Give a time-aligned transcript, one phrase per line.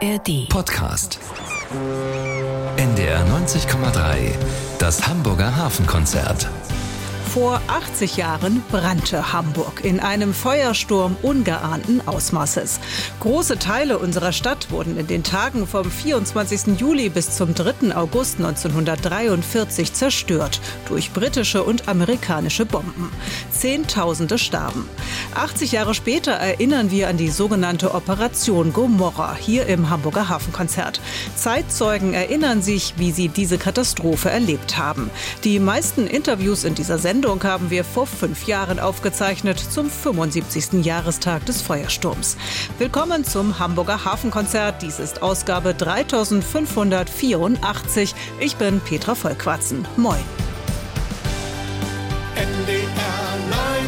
[0.00, 0.48] ARD.
[0.48, 1.18] Podcast.
[2.76, 4.32] NDR 90,3.
[4.78, 6.48] Das Hamburger Hafenkonzert.
[7.34, 12.80] Vor 80 Jahren brannte Hamburg in einem Feuersturm ungeahnten Ausmaßes.
[13.20, 16.80] Große Teile unserer Stadt wurden in den Tagen vom 24.
[16.80, 17.94] Juli bis zum 3.
[17.94, 23.12] August 1943 zerstört durch britische und amerikanische Bomben.
[23.50, 24.88] Zehntausende starben.
[25.34, 31.02] 80 Jahre später erinnern wir an die sogenannte Operation Gomorra hier im Hamburger Hafenkonzert.
[31.36, 35.10] Zeitzeugen erinnern sich, wie sie diese Katastrophe erlebt haben.
[35.44, 40.84] Die meisten Interviews in dieser Sendung Sendung haben wir vor fünf Jahren aufgezeichnet zum 75.
[40.84, 42.36] Jahrestag des Feuersturms.
[42.78, 44.82] Willkommen zum Hamburger Hafenkonzert.
[44.82, 48.14] Dies ist Ausgabe 3584.
[48.38, 49.84] Ich bin Petra Vollquatzen.
[49.96, 50.20] Moin.
[52.36, 52.86] NDR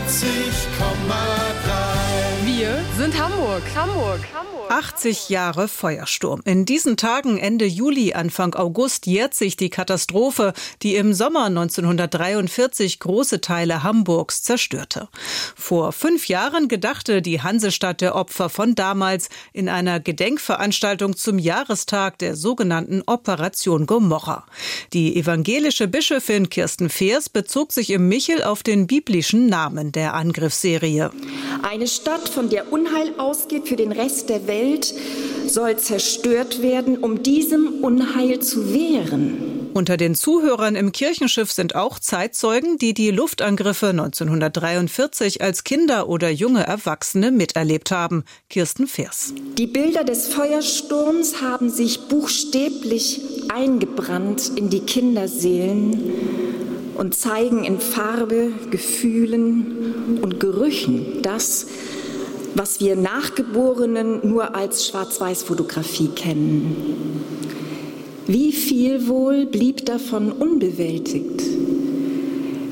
[0.08, 1.49] 90,3
[2.70, 3.62] Wir sind Hamburg.
[3.74, 4.20] Hamburg.
[4.32, 4.50] Hamburg.
[4.70, 6.42] 80 Jahre Feuersturm.
[6.44, 13.00] In diesen Tagen Ende Juli, Anfang August jährt sich die Katastrophe, die im Sommer 1943
[13.00, 15.08] große Teile Hamburgs zerstörte.
[15.56, 22.18] Vor fünf Jahren gedachte die Hansestadt der Opfer von damals in einer Gedenkveranstaltung zum Jahrestag
[22.18, 24.46] der sogenannten Operation Gomorra.
[24.92, 31.10] Die evangelische Bischöfin Kirsten Feers bezog sich im Michel auf den biblischen Namen der Angriffsserie.
[31.68, 34.94] Eine Stadt, von der Unheil ausgeht für den Rest der Welt, Welt
[35.46, 39.70] soll zerstört werden, um diesem Unheil zu wehren.
[39.72, 46.28] Unter den Zuhörern im Kirchenschiff sind auch Zeitzeugen, die die Luftangriffe 1943 als Kinder oder
[46.28, 48.24] junge Erwachsene miterlebt haben.
[48.48, 49.32] Kirsten Fers.
[49.58, 56.12] Die Bilder des Feuersturms haben sich buchstäblich eingebrannt in die Kinderseelen
[56.96, 61.66] und zeigen in Farbe, Gefühlen und Gerüchen das,
[62.54, 66.76] was wir Nachgeborenen nur als Schwarz-Weiß-Fotografie kennen.
[68.26, 71.42] Wie viel wohl blieb davon unbewältigt,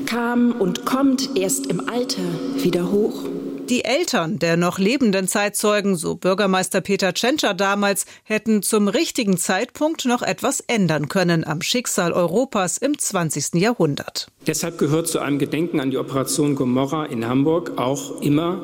[0.05, 2.23] kam und kommt erst im Alter
[2.57, 3.23] wieder hoch?
[3.69, 10.05] Die Eltern der noch lebenden Zeitzeugen, so Bürgermeister Peter Tschentscher damals, hätten zum richtigen Zeitpunkt
[10.05, 13.61] noch etwas ändern können am Schicksal Europas im 20.
[13.61, 14.25] Jahrhundert.
[14.47, 18.59] Deshalb gehört zu einem Gedenken an die Operation Gomorra in Hamburg auch immer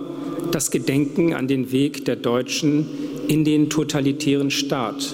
[0.51, 2.89] das Gedenken an den Weg der Deutschen
[3.27, 5.13] in den totalitären Staat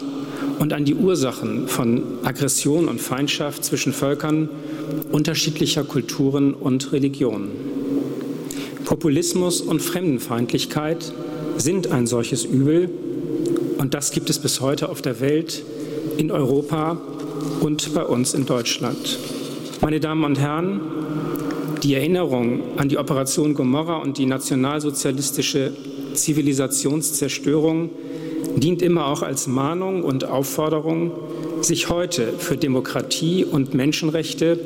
[0.59, 4.47] und an die Ursachen von Aggression und Feindschaft zwischen Völkern
[5.11, 7.80] unterschiedlicher Kulturen und Religionen.
[8.85, 11.13] Populismus und Fremdenfeindlichkeit
[11.57, 12.89] sind ein solches Übel
[13.77, 15.63] und das gibt es bis heute auf der Welt,
[16.17, 17.01] in Europa
[17.61, 19.17] und bei uns in Deutschland.
[19.81, 20.81] Meine Damen und Herren,
[21.83, 25.73] die Erinnerung an die Operation Gomorra und die nationalsozialistische
[26.13, 27.89] Zivilisationszerstörung
[28.55, 31.11] dient immer auch als Mahnung und Aufforderung,
[31.61, 34.59] sich heute für Demokratie und Menschenrechte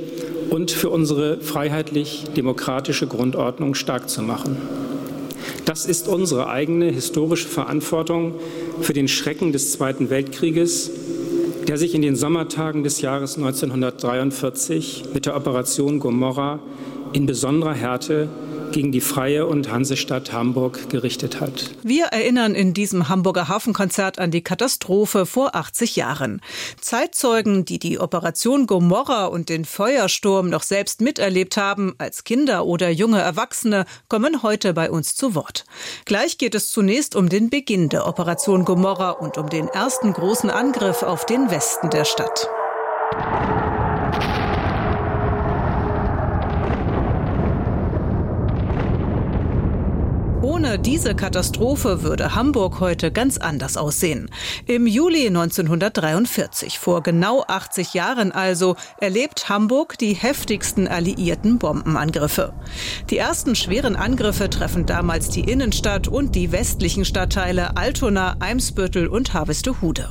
[0.50, 4.58] und für unsere freiheitlich-demokratische Grundordnung stark zu machen.
[5.66, 8.36] Das ist unsere eigene historische Verantwortung
[8.82, 10.92] für den Schrecken des Zweiten Weltkrieges,
[11.68, 16.60] der sich in den Sommertagen des Jahres 1943 mit der Operation Gomorra
[17.16, 18.28] in besonderer Härte
[18.74, 21.72] gegen die Freie und Hansestadt Hamburg gerichtet hat.
[21.82, 26.42] Wir erinnern in diesem Hamburger Hafenkonzert an die Katastrophe vor 80 Jahren.
[26.82, 32.90] Zeitzeugen, die die Operation Gomorra und den Feuersturm noch selbst miterlebt haben, als Kinder oder
[32.90, 35.64] junge Erwachsene, kommen heute bei uns zu Wort.
[36.04, 40.50] Gleich geht es zunächst um den Beginn der Operation Gomorra und um den ersten großen
[40.50, 42.50] Angriff auf den Westen der Stadt.
[50.66, 54.32] Ohne diese Katastrophe würde Hamburg heute ganz anders aussehen.
[54.66, 62.54] Im Juli 1943, vor genau 80 Jahren also, erlebt Hamburg die heftigsten alliierten Bombenangriffe.
[63.12, 69.36] Die ersten schweren Angriffe treffen damals die Innenstadt und die westlichen Stadtteile Altona, Eimsbüttel und
[69.36, 70.10] Harvestehude.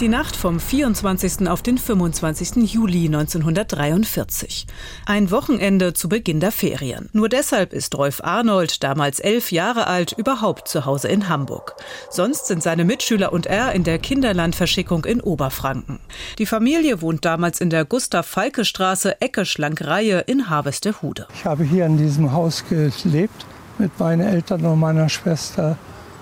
[0.00, 1.48] Die Nacht vom 24.
[1.48, 2.70] auf den 25.
[2.70, 4.66] Juli 1943.
[5.06, 7.08] Ein Wochenende zu Beginn der Ferien.
[7.14, 11.74] Nur deshalb ist Rolf Arnold, damals elf Jahre alt, überhaupt zu Hause in Hamburg.
[12.10, 15.98] Sonst sind seine Mitschüler und er in der Kinderlandverschickung in Oberfranken.
[16.38, 21.26] Die Familie wohnt damals in der Gustav-Falke-Straße, Ecke Schlankreihe in Harvestehude.
[21.34, 23.46] Ich habe hier in diesem Haus gelebt
[23.78, 25.76] mit meinen Eltern und meiner Schwester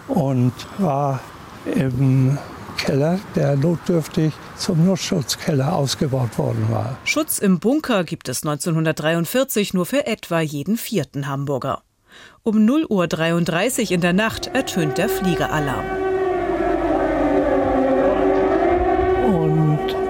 [0.08, 1.20] und war
[1.66, 2.38] im
[2.76, 6.96] Keller, der notdürftig zum Nutzschutzkeller ausgebaut worden war.
[7.04, 11.82] Schutz im Bunker gibt es 1943 nur für etwa jeden vierten Hamburger.
[12.42, 16.04] Um 0.33 Uhr in der Nacht ertönt der Fliegeralarm.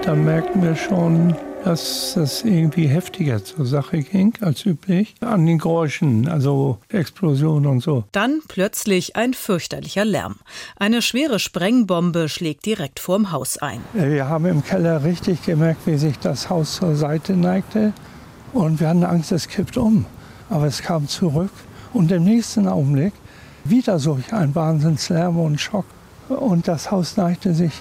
[0.05, 5.15] da merkten wir schon, dass es irgendwie heftiger zur Sache ging als üblich.
[5.19, 8.03] An den Geräuschen, also Explosionen und so.
[8.11, 10.35] Dann plötzlich ein fürchterlicher Lärm.
[10.75, 13.81] Eine schwere Sprengbombe schlägt direkt vorm Haus ein.
[13.93, 17.91] Wir haben im Keller richtig gemerkt, wie sich das Haus zur Seite neigte.
[18.53, 20.05] Und wir hatten Angst, es kippt um.
[20.51, 21.49] Aber es kam zurück.
[21.95, 23.13] Und im nächsten Augenblick
[23.63, 25.85] wieder solch ein Wahnsinnslärm und Schock.
[26.27, 27.71] Und das Haus neigte sich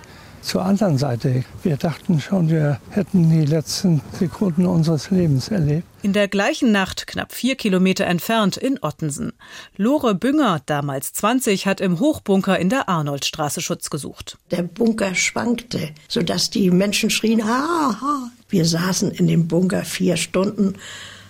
[0.41, 1.43] zur anderen Seite.
[1.65, 5.85] Wir dachten schon, wir hätten die letzten Sekunden unseres Lebens erlebt.
[6.03, 9.33] In der gleichen Nacht, knapp vier Kilometer entfernt, in Ottensen.
[9.77, 14.39] Lore Bünger, damals 20, hat im Hochbunker in der Arnoldstraße Schutz gesucht.
[14.53, 18.31] Der Bunker schwankte, sodass die Menschen schrien, ha, ha.
[18.49, 20.77] Wir saßen in dem Bunker vier Stunden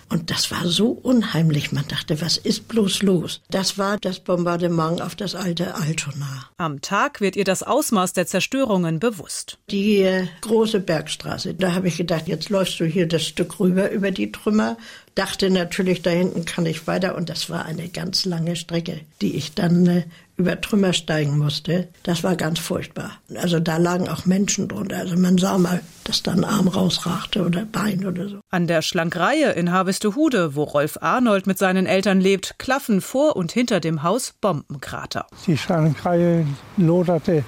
[0.09, 1.71] und das war so unheimlich.
[1.71, 3.41] Man dachte, was ist bloß los?
[3.49, 6.49] Das war das Bombardement auf das alte Altona.
[6.57, 9.57] Am Tag wird ihr das Ausmaß der Zerstörungen bewusst.
[9.71, 11.55] Die äh, große Bergstraße.
[11.55, 14.77] Da habe ich gedacht, jetzt läufst du hier das Stück rüber über die Trümmer.
[15.15, 17.15] Dachte natürlich, da hinten kann ich weiter.
[17.15, 20.03] Und das war eine ganz lange Strecke, die ich dann äh,
[20.37, 23.11] über Trümmer steigen musste, das war ganz furchtbar.
[23.35, 24.97] Also da lagen auch Menschen drunter.
[24.97, 28.39] Also man sah mal, dass da ein Arm rausrachte oder Bein oder so.
[28.49, 33.51] An der Schlankreihe in Harvestehude, wo Rolf Arnold mit seinen Eltern lebt, klaffen vor und
[33.51, 35.27] hinter dem Haus Bombenkrater.
[35.47, 36.45] Die Schlankreihe
[36.77, 37.43] loderte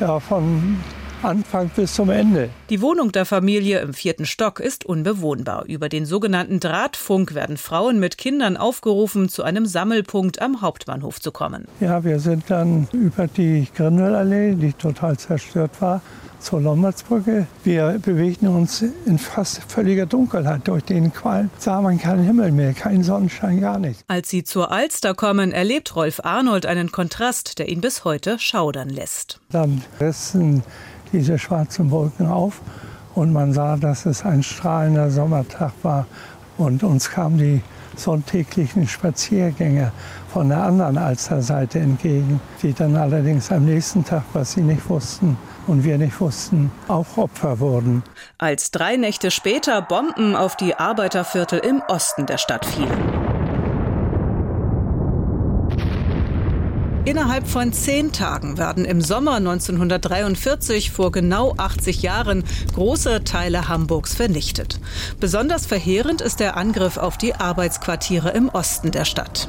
[0.00, 0.78] ja von
[1.24, 2.50] Anfang bis zum Ende.
[2.68, 5.64] Die Wohnung der Familie im vierten Stock ist unbewohnbar.
[5.66, 11.30] Über den sogenannten Drahtfunk werden Frauen mit Kindern aufgerufen, zu einem Sammelpunkt am Hauptbahnhof zu
[11.30, 11.66] kommen.
[11.80, 16.02] Ja, wir sind dann über die Grindelallee, die total zerstört war,
[16.42, 17.46] zur Lombardsbrücke.
[17.62, 20.66] Wir bewegten uns in fast völliger Dunkelheit.
[20.66, 24.04] Durch den Qualm sah man keinen Himmel mehr, keinen Sonnenschein, gar nichts.
[24.08, 28.88] Als sie zur Alster kommen, erlebt Rolf Arnold einen Kontrast, der ihn bis heute schaudern
[28.88, 29.40] lässt.
[29.50, 30.62] Dann rissen
[31.12, 32.60] diese schwarzen Wolken auf
[33.14, 36.06] und man sah, dass es ein strahlender Sommertag war.
[36.58, 37.62] Und uns kamen die
[37.96, 39.92] sonntäglichen Spaziergänger
[40.32, 45.36] von der anderen Alsterseite entgegen, die dann allerdings am nächsten Tag, was sie nicht wussten
[45.66, 48.02] und wir nicht wussten, auch Opfer wurden.
[48.38, 53.41] Als drei Nächte später Bomben auf die Arbeiterviertel im Osten der Stadt fielen.
[57.04, 62.44] Innerhalb von zehn Tagen werden im Sommer 1943 vor genau 80 Jahren
[62.74, 64.78] große Teile Hamburgs vernichtet.
[65.18, 69.48] Besonders verheerend ist der Angriff auf die Arbeitsquartiere im Osten der Stadt.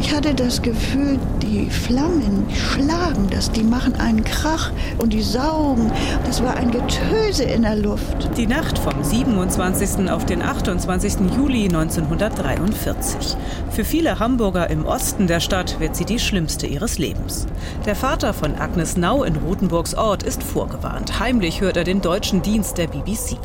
[0.00, 5.90] Ich hatte das Gefühl, die Flammen schlagen das, die machen einen Krach und die saugen.
[6.26, 8.36] Das war ein Getöse in der Luft.
[8.36, 10.10] Die Nacht vom 27.
[10.10, 11.14] auf den 28.
[11.36, 13.36] Juli 1943.
[13.70, 17.46] Für viele Hamburger im Osten der Stadt wird sie die schlimmste ihres Lebens.
[17.86, 21.18] Der Vater von Agnes Nau in Rothenburgs Ort ist vorgewarnt.
[21.20, 23.38] Heimlich hört er den deutschen Dienst der BBC.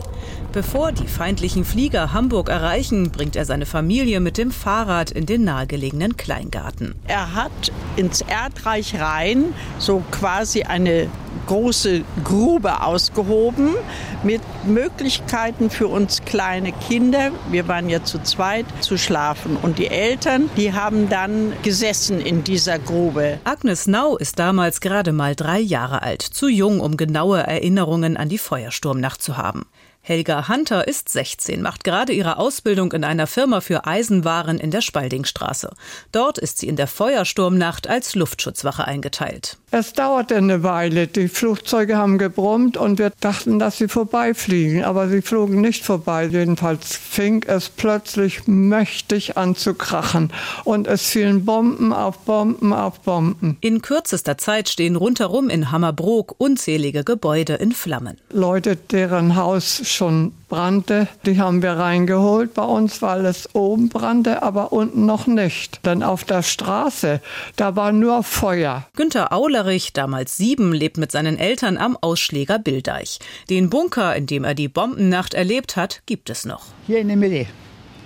[0.51, 5.44] Bevor die feindlichen Flieger Hamburg erreichen, bringt er seine Familie mit dem Fahrrad in den
[5.44, 6.96] nahegelegenen Kleingarten.
[7.07, 11.07] Er hat ins Erdreich rein so quasi eine
[11.46, 13.75] große Grube ausgehoben
[14.24, 19.56] mit Möglichkeiten für uns kleine Kinder, wir waren ja zu zweit, zu schlafen.
[19.56, 23.40] Und die Eltern, die haben dann gesessen in dieser Grube.
[23.44, 28.29] Agnes Nau ist damals gerade mal drei Jahre alt, zu jung, um genaue Erinnerungen an
[28.29, 29.65] die Feuersturmnacht zu haben.
[30.01, 34.82] Helga Hunter ist 16, macht gerade ihre Ausbildung in einer Firma für Eisenwaren in der
[34.82, 35.70] Spaldingstraße.
[36.12, 39.58] Dort ist sie in der Feuersturmnacht als Luftschutzwache eingeteilt.
[39.72, 41.06] Es dauerte eine Weile.
[41.06, 44.84] Die Flugzeuge haben gebrummt und wir dachten, dass sie vorbeifliegen.
[44.84, 46.25] Aber sie flogen nicht vorbei.
[46.25, 50.34] Jedenfalls fing es plötzlich mächtig an zu krachen.
[50.63, 53.58] Und es fielen Bomben auf Bomben auf Bomben.
[53.62, 58.18] In kürzester Zeit stehen rundherum in Hammerbrook unzählige Gebäude in Flammen.
[58.32, 64.43] Leute, deren Haus schon brannte, die haben wir reingeholt bei uns, weil es oben brannte,
[64.43, 65.86] aber unten noch nicht.
[65.86, 67.22] Denn auf der Straße,
[67.55, 68.88] da war nur Feuer.
[68.96, 73.19] Günter Aulerich, damals sieben, lebt mit seinen Eltern am Ausschläger Bildeich.
[73.50, 76.65] Den Bunker, in dem er die Bombennacht erlebt hat, gibt es noch.
[76.88, 77.46] Hier in der Mitte.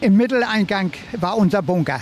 [0.01, 2.01] Im Mitteleingang war unser Bunker.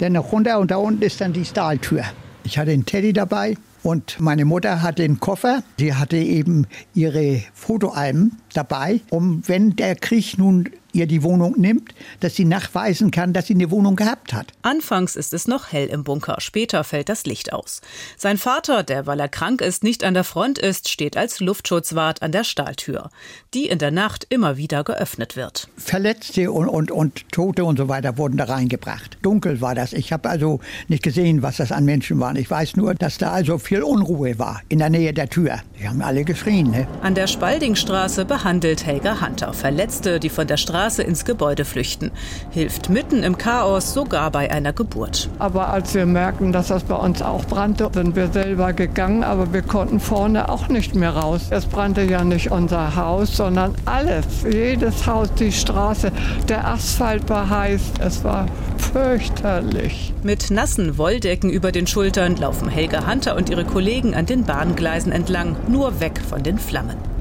[0.00, 2.04] Der noch runter und da unten ist dann die Stahltür.
[2.42, 5.62] Ich hatte einen Teddy dabei, und meine Mutter hatte den Koffer.
[5.78, 11.94] Sie hatte eben ihre Fotoalben dabei, um wenn der Krieg nun ihr die Wohnung nimmt,
[12.20, 14.52] dass sie nachweisen kann, dass sie eine Wohnung gehabt hat.
[14.62, 17.80] Anfangs ist es noch hell im Bunker, später fällt das Licht aus.
[18.16, 22.22] Sein Vater, der weil er krank ist, nicht an der Front ist, steht als Luftschutzwart
[22.22, 23.10] an der Stahltür,
[23.52, 25.68] die in der Nacht immer wieder geöffnet wird.
[25.76, 29.18] Verletzte und, und, und Tote und so weiter wurden da reingebracht.
[29.22, 29.92] Dunkel war das.
[29.92, 32.36] Ich habe also nicht gesehen, was das an Menschen waren.
[32.36, 35.60] Ich weiß nur, dass da also viel Unruhe war in der Nähe der Tür.
[35.78, 36.70] Die haben alle geschrien.
[36.70, 36.86] Ne?
[37.02, 42.10] An der Spaldingstraße behandelt Helga Hunter Verletzte, die von der Straße ins Gebäude flüchten.
[42.50, 45.28] Hilft mitten im Chaos sogar bei einer Geburt.
[45.38, 49.52] Aber als wir merken, dass das bei uns auch brannte, sind wir selber gegangen, aber
[49.52, 51.46] wir konnten vorne auch nicht mehr raus.
[51.50, 54.26] Es brannte ja nicht unser Haus, sondern alles.
[54.50, 56.12] Jedes Haus, die Straße,
[56.48, 57.80] der Asphalt war heiß.
[58.00, 60.12] Es war fürchterlich.
[60.22, 65.12] Mit nassen Wolldecken über den Schultern laufen Helga Hunter und ihre Kollegen an den Bahngleisen
[65.12, 67.13] entlang, nur weg von den Flammen.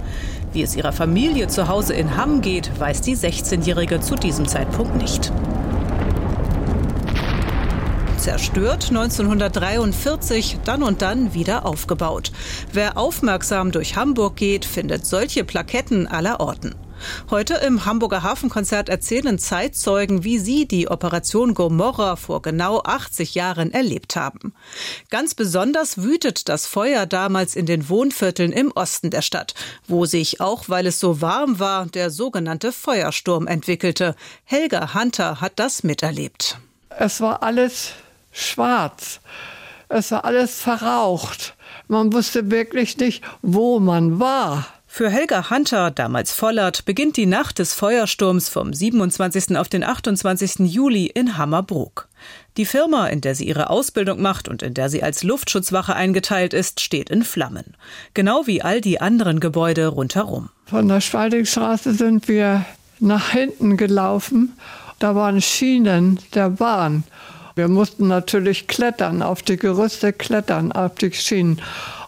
[0.54, 4.96] Wie es ihrer Familie zu Hause in Hamm geht, weiß die 16-Jährige zu diesem Zeitpunkt
[4.96, 5.32] nicht.
[8.20, 12.32] Zerstört 1943, dann und dann wieder aufgebaut.
[12.72, 16.76] Wer aufmerksam durch Hamburg geht, findet solche Plaketten aller Orten.
[17.30, 23.72] Heute im Hamburger Hafenkonzert erzählen Zeitzeugen, wie sie die Operation Gomorra vor genau 80 Jahren
[23.72, 24.54] erlebt haben.
[25.10, 29.54] Ganz besonders wütet das Feuer damals in den Wohnvierteln im Osten der Stadt,
[29.88, 34.16] wo sich, auch weil es so warm war, der sogenannte Feuersturm entwickelte.
[34.44, 36.58] Helga Hunter hat das miterlebt.
[36.90, 37.94] Es war alles
[38.32, 39.20] schwarz.
[39.90, 41.56] Es war alles verraucht.
[41.88, 44.66] Man wusste wirklich nicht, wo man war.
[44.96, 49.58] Für Helga Hunter, damals Vollert, beginnt die Nacht des Feuersturms vom 27.
[49.58, 50.72] auf den 28.
[50.72, 52.08] Juli in Hammerbrook.
[52.58, 56.54] Die Firma, in der sie ihre Ausbildung macht und in der sie als Luftschutzwache eingeteilt
[56.54, 57.74] ist, steht in Flammen.
[58.14, 60.52] Genau wie all die anderen Gebäude rundherum.
[60.68, 62.64] Von der Schwaldingstraße sind wir
[63.00, 64.54] nach hinten gelaufen.
[65.00, 67.04] Da waren Schienen der Bahn.
[67.56, 71.64] Wir mussten natürlich klettern, auf die Gerüste klettern, auf die Schienen.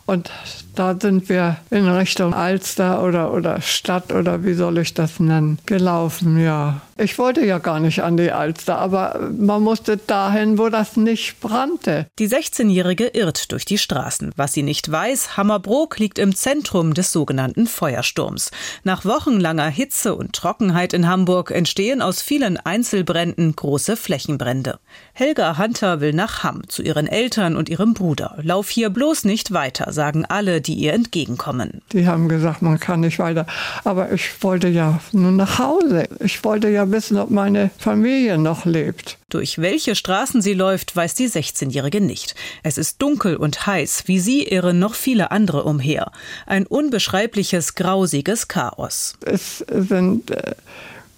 [0.06, 0.30] Und
[0.76, 5.60] da sind wir in Richtung Alster oder, oder Stadt oder wie soll ich das nennen,
[5.66, 6.82] gelaufen, ja.
[6.98, 11.42] Ich wollte ja gar nicht an die Alster, aber man musste dahin, wo das nicht
[11.42, 12.08] brannte.
[12.20, 14.32] Die 16-Jährige irrt durch die Straßen.
[14.38, 18.50] Was sie nicht weiß, Hammerbrook liegt im Zentrum des sogenannten Feuersturms.
[18.86, 24.80] Nach wochenlanger Hitze und Trockenheit in Hamburg entstehen aus vielen Einzelbränden große Flächenbrände.
[25.12, 28.38] Helga Hunter will nach Hamm zu ihren Eltern und ihrem Bruder.
[28.42, 31.82] Lauf hier bloß nicht weiter, sagen alle, die ihr entgegenkommen.
[31.92, 33.46] Die haben gesagt, man kann nicht weiter.
[33.84, 36.08] Aber ich wollte ja nur nach Hause.
[36.22, 39.18] Ich wollte ja wissen, ob meine Familie noch lebt.
[39.30, 42.36] Durch welche Straßen sie läuft, weiß die 16-Jährige nicht.
[42.64, 46.12] Es ist dunkel und heiß, wie sie irren noch viele andere umher.
[46.46, 49.16] Ein unbeschreibliches, grausiges Chaos.
[49.26, 50.56] Es sind äh,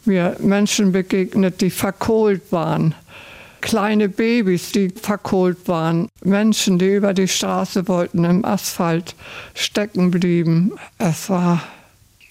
[0.06, 2.96] mir Menschen begegnet, die verkohlt waren
[3.62, 9.16] kleine Babys, die verkohlt waren, Menschen, die über die Straße wollten, im Asphalt
[9.56, 10.74] stecken blieben.
[10.98, 11.62] Es war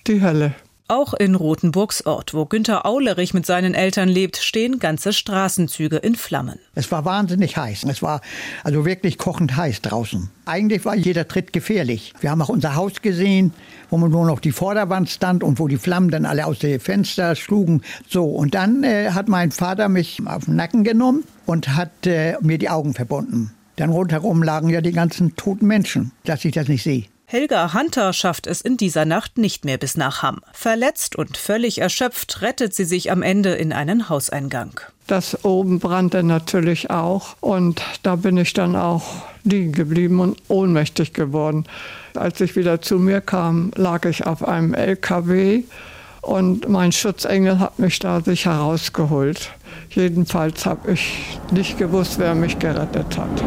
[0.06, 0.54] die Hölle.
[0.88, 6.14] Auch in Rothenburgs Ort, wo Günter Aulerich mit seinen Eltern lebt, stehen ganze Straßenzüge in
[6.14, 6.60] Flammen.
[6.76, 7.84] Es war wahnsinnig heiß.
[7.88, 8.20] Es war
[8.62, 10.30] also wirklich kochend heiß draußen.
[10.44, 12.12] Eigentlich war jeder Tritt gefährlich.
[12.20, 13.52] Wir haben auch unser Haus gesehen,
[13.90, 16.78] wo man nur noch die Vorderwand stand und wo die Flammen dann alle aus den
[16.78, 17.82] Fenstern schlugen.
[18.08, 22.36] So, und dann äh, hat mein Vater mich auf den Nacken genommen und hat äh,
[22.42, 23.50] mir die Augen verbunden.
[23.74, 27.06] Dann rundherum lagen ja die ganzen toten Menschen, dass ich das nicht sehe.
[27.28, 30.42] Helga Hunter schafft es in dieser Nacht nicht mehr bis nach Hamm.
[30.52, 34.80] Verletzt und völlig erschöpft rettet sie sich am Ende in einen Hauseingang.
[35.08, 39.02] Das oben brannte natürlich auch und da bin ich dann auch
[39.42, 41.64] liegen geblieben und ohnmächtig geworden.
[42.14, 45.64] Als ich wieder zu mir kam, lag ich auf einem LKW
[46.20, 49.50] und mein Schutzengel hat mich da sicher rausgeholt.
[49.90, 53.42] Jedenfalls habe ich nicht gewusst, wer mich gerettet hat.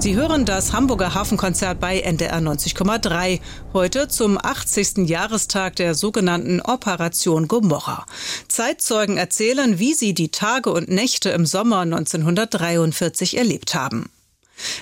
[0.00, 3.40] Sie hören das Hamburger Hafenkonzert bei NDR 90,3.
[3.72, 5.08] Heute zum 80.
[5.08, 8.06] Jahrestag der sogenannten Operation Gomorra.
[8.46, 14.08] Zeitzeugen erzählen, wie sie die Tage und Nächte im Sommer 1943 erlebt haben.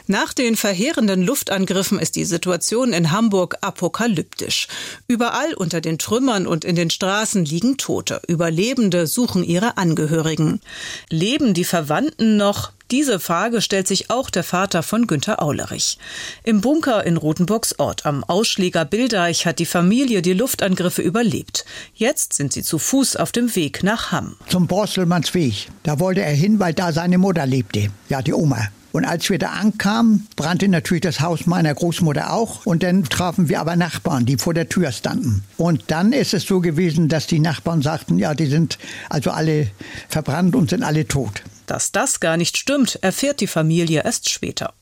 [0.06, 4.68] Nach den verheerenden Luftangriffen ist die Situation in Hamburg apokalyptisch.
[5.08, 8.20] Überall unter den Trümmern und in den Straßen liegen Tote.
[8.28, 10.61] Überlebende suchen ihre Angehörigen.
[11.08, 12.73] Leben die Verwandten noch?
[12.93, 15.99] Diese Frage stellt sich auch der Vater von Günter Aulerich.
[16.45, 21.64] Im Bunker in Rothenburgs Ort am Ausschläger Bildeich hat die Familie die Luftangriffe überlebt.
[21.95, 24.37] Jetzt sind sie zu Fuß auf dem Weg nach Hamm.
[24.49, 25.69] Zum Borstelmannsweg.
[25.83, 27.88] Da wollte er hin, weil da seine Mutter lebte.
[28.09, 28.69] Ja, die Oma.
[28.93, 32.64] Und als wir da ankamen, brannte natürlich das Haus meiner Großmutter auch.
[32.64, 35.43] Und dann trafen wir aber Nachbarn, die vor der Tür standen.
[35.59, 38.78] Und dann ist es so gewesen, dass die Nachbarn sagten, ja, die sind
[39.11, 39.69] also alle
[40.09, 41.43] verbrannt und sind alle tot.
[41.66, 44.73] Dass das gar nicht stimmt, erfährt die Familie erst später.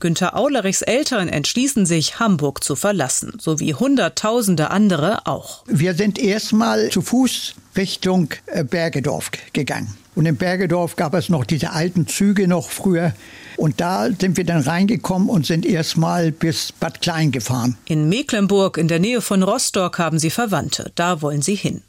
[0.00, 5.64] Günter Aulerichs Eltern entschließen sich, Hamburg zu verlassen, so wie Hunderttausende andere auch.
[5.66, 9.94] Wir sind erstmal zu Fuß Richtung äh, Bergedorf gegangen.
[10.14, 13.14] Und in Bergedorf gab es noch diese alten Züge noch früher.
[13.56, 17.76] Und da sind wir dann reingekommen und sind erstmal bis Bad Klein gefahren.
[17.84, 20.90] In Mecklenburg in der Nähe von Rostock haben sie Verwandte.
[20.96, 21.82] Da wollen sie hin.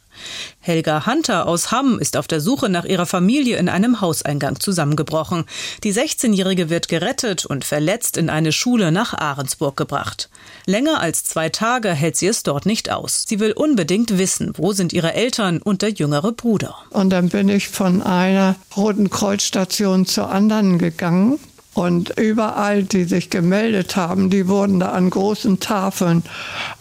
[0.60, 5.46] Helga Hunter aus Hamm ist auf der Suche nach ihrer Familie in einem Hauseingang zusammengebrochen.
[5.84, 10.30] Die 16-Jährige wird gerettet und verletzt in eine Schule nach Ahrensburg gebracht.
[10.66, 13.26] Länger als zwei Tage hält sie es dort nicht aus.
[13.28, 16.76] Sie will unbedingt wissen, wo sind ihre Eltern und der jüngere Bruder.
[16.90, 21.40] Und dann bin ich von einer Roten Kreuzstation zur anderen gegangen.
[21.74, 26.24] Und überall, die sich gemeldet haben, die wurden da an großen Tafeln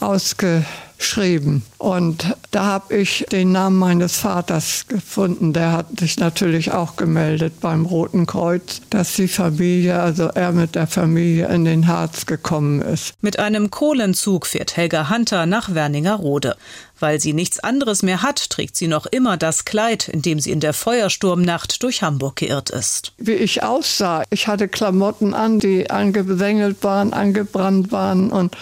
[0.00, 0.64] ausge
[0.99, 1.62] geschrieben.
[1.78, 5.52] Und da habe ich den Namen meines Vaters gefunden.
[5.52, 10.75] Der hat sich natürlich auch gemeldet beim Roten Kreuz, dass die Familie, also er mit
[10.75, 13.14] der Familie in den Harz gekommen ist.
[13.23, 16.57] Mit einem Kohlenzug fährt Helga Hunter nach Werningerode.
[17.00, 20.50] Weil sie nichts anderes mehr hat, trägt sie noch immer das Kleid, in dem sie
[20.50, 23.12] in der Feuersturmnacht durch Hamburg geirrt ist.
[23.19, 28.57] Wie ich aussah, ich hatte Klamotten an, die angesengelt waren, angebrannt waren und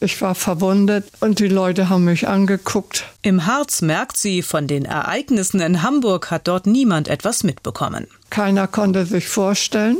[0.00, 3.04] ich war verwundet und die Leute haben mich angeguckt.
[3.22, 8.06] Im Harz merkt sie, von den Ereignissen in Hamburg hat dort niemand etwas mitbekommen.
[8.30, 9.98] Keiner konnte sich vorstellen,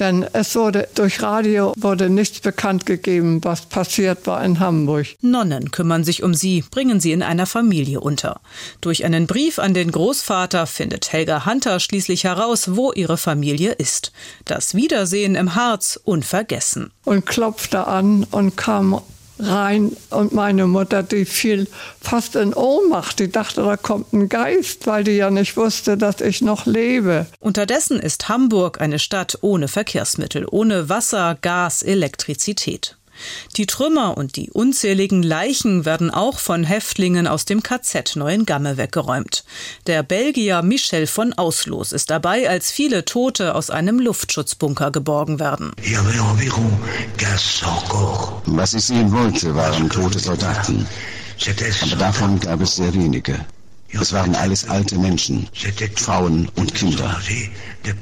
[0.00, 5.06] denn es wurde durch Radio wurde nichts bekannt gegeben, was passiert war in Hamburg.
[5.20, 8.40] Nonnen kümmern sich um sie, bringen sie in einer Familie unter.
[8.80, 14.12] Durch einen Brief an den Großvater findet Helga Hunter schließlich heraus, wo ihre Familie ist.
[14.44, 16.90] Das Wiedersehen im Harz unvergessen.
[17.04, 19.00] Und klopfte an und kam
[19.38, 21.66] rein und meine Mutter, die fiel
[22.00, 23.18] fast in Ohnmacht.
[23.18, 27.26] Die dachte, da kommt ein Geist, weil die ja nicht wusste, dass ich noch lebe.
[27.40, 32.97] Unterdessen ist Hamburg eine Stadt ohne Verkehrsmittel, ohne Wasser, Gas, Elektrizität.
[33.56, 39.44] Die Trümmer und die unzähligen Leichen werden auch von Häftlingen aus dem KZ Neuengamme weggeräumt.
[39.86, 45.72] Der Belgier Michel von Auslos ist dabei, als viele Tote aus einem Luftschutzbunker geborgen werden.
[48.46, 50.86] Was ich sehen wollte, waren tote Soldaten.
[51.82, 53.38] Aber davon gab es sehr wenige.
[53.92, 55.48] Es waren alles alte Menschen,
[55.96, 57.18] Frauen und Kinder.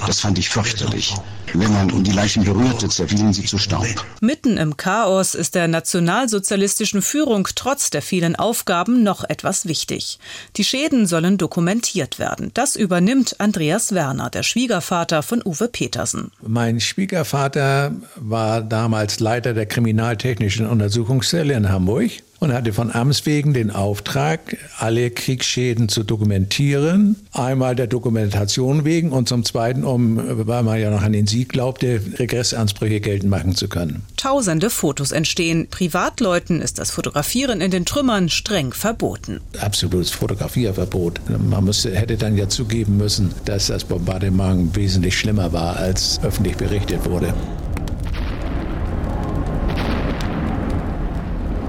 [0.07, 1.15] Das fand ich fürchterlich.
[1.53, 3.87] Wenn man die Leichen berührte, zerfielen sie zu Staub.
[4.21, 10.19] Mitten im Chaos ist der nationalsozialistischen Führung trotz der vielen Aufgaben noch etwas wichtig.
[10.57, 12.51] Die Schäden sollen dokumentiert werden.
[12.55, 16.33] Das übernimmt Andreas Werner, der Schwiegervater von Uwe Petersen.
[16.43, 23.55] Mein Schwiegervater war damals Leiter der Kriminaltechnischen Untersuchungsstelle in Hamburg und hatte von Amts wegen
[23.55, 27.17] den Auftrag, alle Kriegsschäden zu dokumentieren.
[27.33, 31.51] Einmal der Dokumentation wegen und zum Zweiten, um, weil man ja noch an den Sieg
[31.51, 34.03] glaubte, Regressansprüche geltend machen zu können.
[34.17, 35.69] Tausende Fotos entstehen.
[35.71, 39.41] Privatleuten ist das Fotografieren in den Trümmern streng verboten.
[39.61, 41.21] Absolutes Fotografierverbot.
[41.29, 46.57] Man müsste, hätte dann ja zugeben müssen, dass das Bombardement wesentlich schlimmer war, als öffentlich
[46.57, 47.35] berichtet wurde.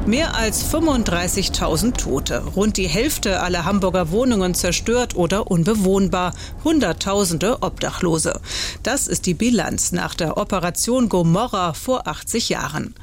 [0.07, 8.39] Mehr als 35.000 Tote, rund die Hälfte aller Hamburger Wohnungen zerstört oder unbewohnbar, Hunderttausende Obdachlose.
[8.83, 12.95] Das ist die Bilanz nach der Operation Gomorra vor 80 Jahren.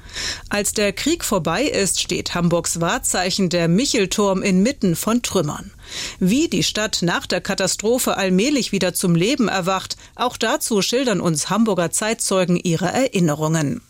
[0.48, 5.72] Als der Krieg vorbei ist, steht Hamburgs Wahrzeichen der Michelturm inmitten von Trümmern.
[6.18, 11.50] Wie die Stadt nach der Katastrophe allmählich wieder zum Leben erwacht, auch dazu schildern uns
[11.50, 13.80] Hamburger Zeitzeugen ihre Erinnerungen.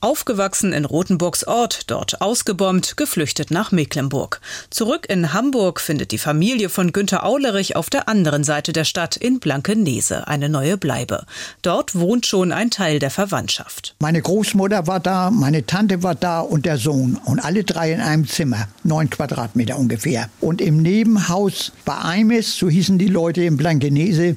[0.00, 4.40] Aufgewachsen in Rothenburgs Ort, dort ausgebombt, geflüchtet nach Mecklenburg.
[4.70, 9.16] Zurück in Hamburg findet die Familie von Günter Aulerich auf der anderen Seite der Stadt
[9.16, 11.26] in Blankenese eine neue Bleibe.
[11.62, 13.96] Dort wohnt schon ein Teil der Verwandtschaft.
[13.98, 17.18] Meine Großmutter war da, meine Tante war da und der Sohn.
[17.24, 20.30] Und alle drei in einem Zimmer, neun Quadratmeter ungefähr.
[20.40, 21.37] Und im Nebenhaus
[21.84, 24.36] bei Eimes, so hießen die Leute in Blankenese,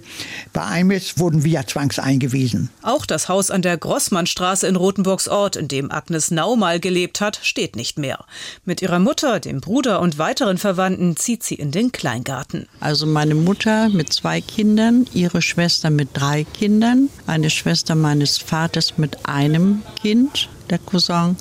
[0.54, 2.70] bei Eimes wurden wir zwangseingewiesen.
[2.82, 6.80] Auch das Haus an der Grossmannstraße in Rothenburgs Ort Ort, in dem Agnes Nau mal
[6.80, 8.26] gelebt hat, steht nicht mehr.
[8.64, 12.68] Mit ihrer Mutter, dem Bruder und weiteren Verwandten zieht sie in den Kleingarten.
[12.80, 19.00] Also meine Mutter mit zwei Kindern, ihre Schwester mit drei Kindern, eine Schwester meines Vaters
[19.00, 21.36] mit einem Kind, der Cousin.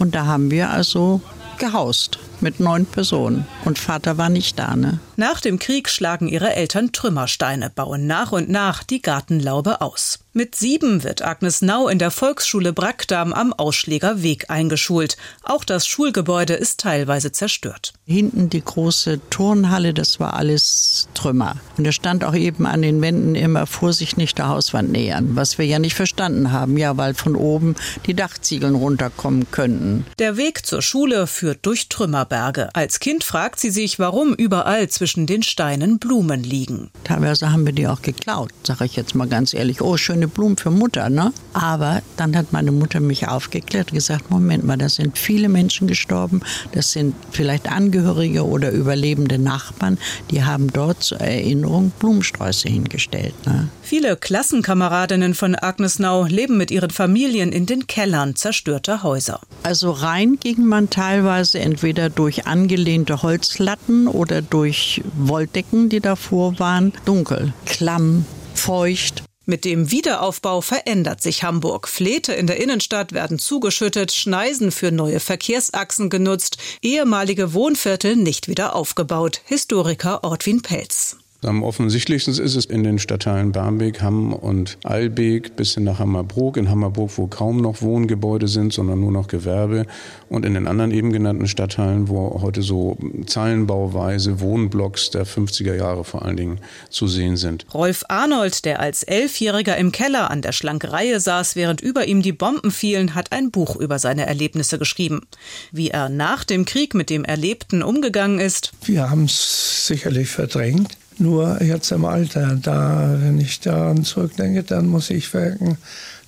[0.00, 1.20] Und da haben wir also
[1.58, 3.48] gehaust mit neun Personen.
[3.64, 5.00] Und Vater war nicht da, ne?
[5.16, 10.20] Nach dem Krieg schlagen ihre Eltern Trümmersteine, bauen nach und nach die Gartenlaube aus.
[10.36, 15.16] Mit sieben wird Agnes Nau in der Volksschule Brackdam am Ausschläger Weg eingeschult.
[15.44, 17.92] Auch das Schulgebäude ist teilweise zerstört.
[18.04, 21.54] Hinten die große Turnhalle, das war alles Trümmer.
[21.78, 25.56] Und da stand auch eben an den Wänden immer Vorsicht nicht der Hauswand nähern, was
[25.56, 27.76] wir ja nicht verstanden haben, ja, weil von oben
[28.06, 30.04] die Dachziegeln runterkommen könnten.
[30.18, 31.88] Der Weg zur Schule führt durch
[32.34, 32.68] Trümmerberge.
[32.74, 36.90] Als Kind fragt sie sich, warum überall zwischen den Steinen Blumen liegen.
[37.04, 39.80] Teilweise haben wir die auch geklaut, sage ich jetzt mal ganz ehrlich.
[39.80, 41.32] Oh, schöne schöne Blumen für Mutter, ne?
[41.52, 45.86] Aber dann hat meine Mutter mich aufgeklärt und gesagt, Moment mal, da sind viele Menschen
[45.86, 46.40] gestorben,
[46.72, 49.98] das sind vielleicht Angehörige oder überlebende Nachbarn,
[50.30, 53.34] die haben dort zur Erinnerung Blumensträuße hingestellt.
[53.46, 53.68] Ne?
[53.86, 59.42] Viele Klassenkameradinnen von Agnes Nau leben mit ihren Familien in den Kellern zerstörter Häuser.
[59.62, 66.94] Also rein ging man teilweise entweder durch angelehnte Holzlatten oder durch Wolldecken, die davor waren,
[67.04, 69.22] dunkel, klamm, feucht.
[69.44, 71.86] Mit dem Wiederaufbau verändert sich Hamburg.
[71.86, 78.74] Fläte in der Innenstadt werden zugeschüttet, Schneisen für neue Verkehrsachsen genutzt, ehemalige Wohnviertel nicht wieder
[78.74, 79.42] aufgebaut.
[79.44, 81.18] Historiker Ortwin Pelz.
[81.44, 86.56] Am offensichtlichsten ist es in den Stadtteilen Barmbek, Hamm und Albeek bis hin nach Hammerbrook.
[86.56, 89.86] In Hammerbrook, wo kaum noch Wohngebäude sind, sondern nur noch Gewerbe.
[90.30, 96.04] Und in den anderen eben genannten Stadtteilen, wo heute so Zeilenbauweise Wohnblocks der 50er Jahre
[96.04, 97.66] vor allen Dingen zu sehen sind.
[97.74, 102.32] Rolf Arnold, der als Elfjähriger im Keller an der Schlankereihe saß, während über ihm die
[102.32, 105.26] Bomben fielen, hat ein Buch über seine Erlebnisse geschrieben.
[105.72, 108.72] Wie er nach dem Krieg mit dem Erlebten umgegangen ist.
[108.84, 110.96] Wir haben es sicherlich verdrängt.
[111.18, 115.78] Nur jetzt im Alter, da, wenn ich daran zurückdenke, dann muss ich merken,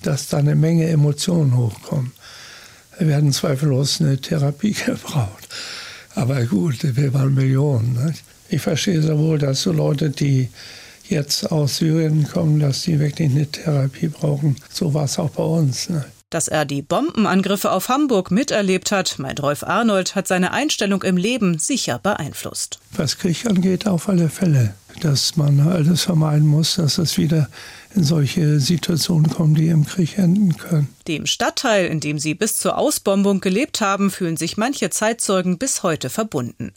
[0.01, 2.13] dass da eine Menge Emotionen hochkommen.
[2.97, 5.49] Wir werden zweifellos eine Therapie gebraucht.
[6.15, 8.05] Aber gut, wir waren Millionen.
[8.05, 8.23] Nicht?
[8.49, 10.49] Ich verstehe sehr wohl, dass so Leute, die
[11.09, 14.55] jetzt aus Syrien kommen, dass die wirklich eine Therapie brauchen.
[14.69, 15.89] So war es auch bei uns.
[15.89, 16.05] Nicht?
[16.29, 21.15] Dass er die Bombenangriffe auf Hamburg miterlebt hat, meint Rolf Arnold, hat seine Einstellung im
[21.15, 22.79] Leben sicher beeinflusst.
[22.91, 24.73] Was Krieg angeht, auf alle Fälle.
[25.01, 27.49] Dass man alles vermeiden muss, dass es wieder
[27.97, 30.87] in solche Situationen kommen, die im Krieg enden können.
[31.07, 35.83] Dem Stadtteil, in dem sie bis zur Ausbombung gelebt haben, fühlen sich manche Zeitzeugen bis
[35.83, 36.73] heute verbunden.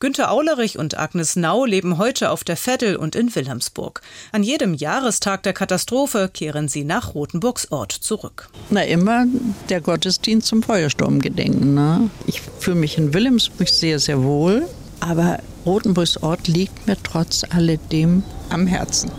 [0.00, 4.00] Günter Aulerich und Agnes Nau leben heute auf der Veddel und in Wilhelmsburg.
[4.32, 8.48] An jedem Jahrestag der Katastrophe kehren sie nach Rothenburgs Ort zurück.
[8.70, 9.26] Na, immer
[9.68, 11.74] der Gottesdienst zum Feuersturmgedenken.
[11.74, 12.10] Ne?
[12.26, 14.66] Ich fühle mich in Wilhelmsburg sehr, sehr wohl,
[15.04, 19.10] aber Rothenburgs Ort liegt mir trotz alledem am Herzen.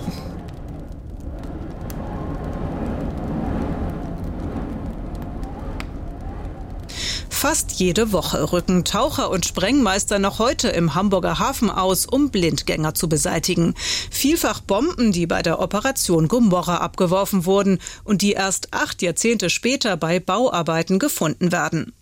[7.30, 12.95] Fast jede Woche rücken Taucher und Sprengmeister noch heute im Hamburger Hafen aus, um Blindgänger
[12.95, 13.76] zu beseitigen.
[14.10, 19.95] Vielfach Bomben, die bei der Operation Gomorra abgeworfen wurden und die erst acht Jahrzehnte später
[19.95, 21.93] bei Bauarbeiten gefunden werden.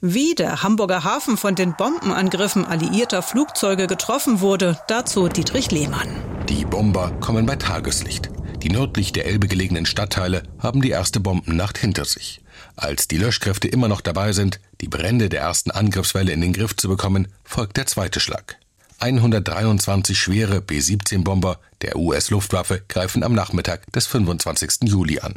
[0.00, 6.08] Wie der Hamburger Hafen von den Bombenangriffen alliierter Flugzeuge getroffen wurde, dazu Dietrich Lehmann.
[6.48, 8.30] Die Bomber kommen bei Tageslicht.
[8.62, 12.40] Die nördlich der Elbe gelegenen Stadtteile haben die erste Bombennacht hinter sich.
[12.76, 16.74] Als die Löschkräfte immer noch dabei sind, die Brände der ersten Angriffswelle in den Griff
[16.74, 18.56] zu bekommen, folgt der zweite Schlag.
[19.00, 24.88] 123 schwere B-17-Bomber der US-Luftwaffe greifen am Nachmittag des 25.
[24.88, 25.34] Juli an.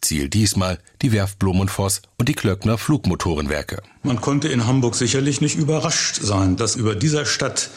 [0.00, 3.82] Ziel diesmal die Werft Blom und Voss und die Klöckner Flugmotorenwerke.
[4.02, 7.70] Man konnte in Hamburg sicherlich nicht überrascht sein, dass über dieser Stadt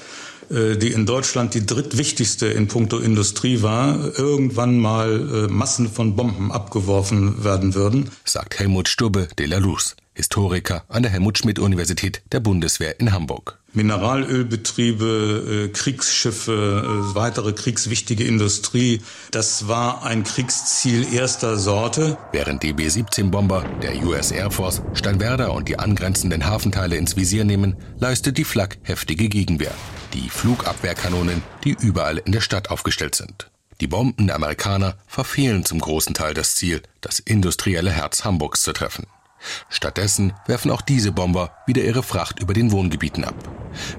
[0.50, 6.16] äh, die in Deutschland die drittwichtigste in puncto Industrie war, irgendwann mal äh, Massen von
[6.16, 11.60] Bomben abgeworfen werden würden, sagt Helmut Stubbe de la Luz, Historiker an der Helmut Schmidt
[11.60, 13.60] Universität der Bundeswehr in Hamburg.
[13.74, 22.18] Mineralölbetriebe, äh, Kriegsschiffe, weitere kriegswichtige Industrie, das war ein Kriegsziel erster Sorte.
[22.32, 27.76] Während die B-17-Bomber der US Air Force Steinwerder und die angrenzenden Hafenteile ins Visier nehmen,
[28.00, 29.74] leistet die Flak heftige Gegenwehr
[30.14, 33.50] die Flugabwehrkanonen, die überall in der Stadt aufgestellt sind.
[33.82, 38.72] Die Bomben der Amerikaner verfehlen zum großen Teil das Ziel, das industrielle Herz Hamburgs zu
[38.72, 39.08] treffen.
[39.70, 43.36] Stattdessen werfen auch diese Bomber wieder ihre Fracht über den Wohngebieten ab.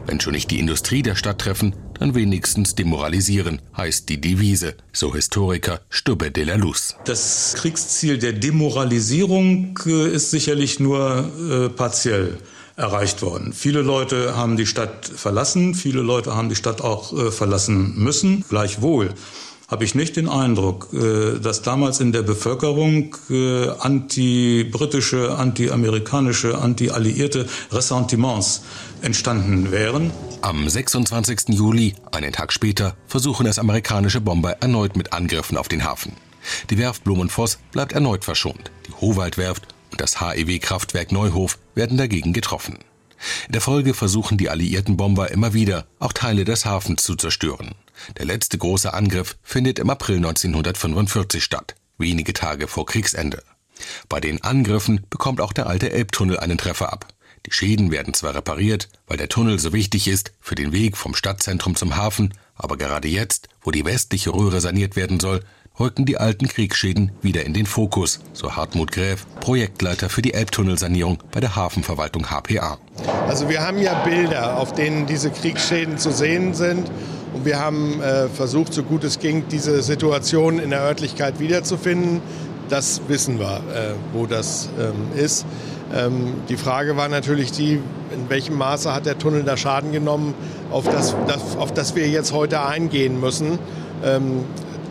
[0.07, 5.14] Wenn schon nicht die Industrie der Stadt treffen, dann wenigstens demoralisieren, heißt die Devise, so
[5.14, 6.96] Historiker Stubbe de la Luz.
[7.04, 12.38] Das Kriegsziel der Demoralisierung äh, ist sicherlich nur äh, partiell
[12.76, 13.52] erreicht worden.
[13.52, 18.44] Viele Leute haben die Stadt verlassen, viele Leute haben die Stadt auch äh, verlassen müssen.
[18.48, 19.14] Gleichwohl
[19.74, 27.48] habe ich nicht den Eindruck, äh, dass damals in der Bevölkerung äh, anti-britische, anti-amerikanische, anti-alliierte
[27.72, 28.62] Ressentiments
[29.02, 30.12] entstanden wären.
[30.42, 31.48] Am 26.
[31.48, 36.12] Juli, einen Tag später, versuchen es amerikanische Bomber erneut mit Angriffen auf den Hafen.
[36.70, 38.70] Die Werft Blumenvoss bleibt erneut verschont.
[38.87, 42.78] Die Howaldwerft und das HEW-Kraftwerk Neuhof werden dagegen getroffen.
[43.46, 47.74] In der Folge versuchen die alliierten Bomber immer wieder, auch Teile des Hafens zu zerstören.
[48.18, 53.42] Der letzte große Angriff findet im April 1945 statt, wenige Tage vor Kriegsende.
[54.08, 57.08] Bei den Angriffen bekommt auch der alte Elbtunnel einen Treffer ab.
[57.46, 61.14] Die Schäden werden zwar repariert, weil der Tunnel so wichtig ist für den Weg vom
[61.14, 65.44] Stadtzentrum zum Hafen, aber gerade jetzt, wo die westliche Röhre saniert werden soll,
[65.78, 71.18] rücken die alten Kriegsschäden wieder in den Fokus, so Hartmut Gräf, Projektleiter für die Elbtunnelsanierung
[71.32, 72.78] bei der Hafenverwaltung HPA.
[73.28, 76.90] Also wir haben ja Bilder, auf denen diese Kriegsschäden zu sehen sind.
[77.32, 82.22] Und wir haben äh, versucht, so gut es ging, diese Situation in der Örtlichkeit wiederzufinden.
[82.68, 85.44] Das wissen wir, äh, wo das ähm, ist.
[85.92, 87.80] Ähm, die Frage war natürlich die,
[88.12, 90.34] in welchem Maße hat der Tunnel da Schaden genommen,
[90.70, 93.58] auf das, das auf das wir jetzt heute eingehen müssen.
[94.04, 94.44] Ähm,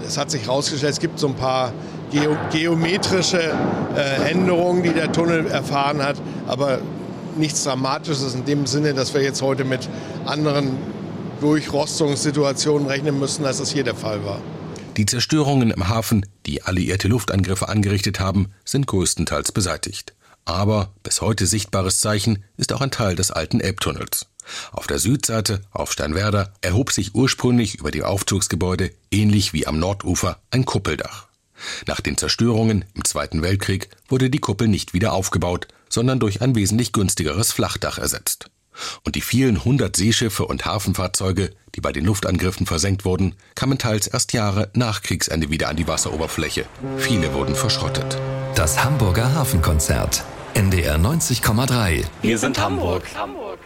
[0.06, 1.74] es hat sich herausgestellt, es gibt so ein paar
[2.12, 3.54] geo geometrische
[3.96, 6.80] äh, Änderungen, die der Tunnel erfahren hat, aber
[7.38, 9.90] nichts Dramatisches in dem Sinne, dass wir jetzt heute mit
[10.26, 10.78] anderen
[11.42, 14.40] Durchrostungssituationen rechnen müssen, als das hier der Fall war.
[14.98, 20.14] Die Zerstörungen im Hafen, die alliierte Luftangriffe angerichtet haben, sind größtenteils beseitigt.
[20.46, 24.28] Aber bis heute sichtbares Zeichen ist auch ein Teil des alten Elbtunnels.
[24.72, 30.40] Auf der Südseite, auf Steinwerder, erhob sich ursprünglich über die Aufzugsgebäude, ähnlich wie am Nordufer,
[30.52, 31.28] ein Kuppeldach.
[31.88, 36.56] Nach den Zerstörungen im Zweiten Weltkrieg wurde die Kuppel nicht wieder aufgebaut, sondern durch ein
[36.56, 38.50] wesentlich günstigeres Flachdach ersetzt.
[39.04, 44.08] Und die vielen hundert Seeschiffe und Hafenfahrzeuge, die bei den Luftangriffen versenkt wurden, kamen teils
[44.08, 46.66] erst Jahre nach Kriegsende wieder an die Wasseroberfläche.
[46.98, 48.18] Viele wurden verschrottet.
[48.56, 50.24] Das Hamburger Hafenkonzert.
[50.56, 52.04] NDR 90,3.
[52.22, 53.04] Wir sind Hamburg.
[53.16, 53.58] Hamburg.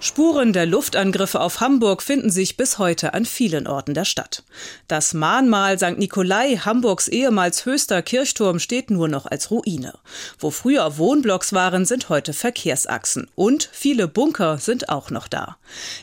[0.00, 4.42] Spuren der Luftangriffe auf Hamburg finden sich bis heute an vielen Orten der Stadt.
[4.88, 5.98] Das Mahnmal St.
[5.98, 9.94] Nikolai, Hamburgs ehemals höchster Kirchturm, steht nur noch als Ruine.
[10.40, 13.28] Wo früher Wohnblocks waren, sind heute Verkehrsachsen.
[13.36, 15.56] Und viele Bunker sind auch noch da.